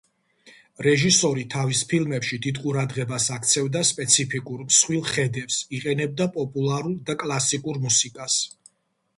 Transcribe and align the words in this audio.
რეჟისორი 0.85 1.43
თავის 1.55 1.81
ფილმებში 1.91 2.39
დიდ 2.45 2.59
ყურადღებას 2.63 3.27
აქცევდა 3.35 3.83
სპეციფიკურ 3.91 4.63
მსხვილ 4.71 5.05
ხედებს, 5.13 5.61
იყენებდა 5.81 6.29
პოპულარულ 6.39 6.97
და 7.11 7.19
კლასიკურ 7.27 7.83
მუსიკას. 7.85 8.41